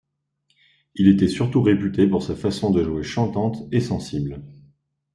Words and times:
Il 0.95 1.07
était 1.07 1.27
surtout 1.27 1.61
réputé 1.61 2.07
pour 2.07 2.23
sa 2.23 2.35
façon 2.35 2.71
de 2.71 2.83
jouer 2.83 3.03
chantante 3.03 3.67
et 3.71 3.81
sensible. 3.81 4.41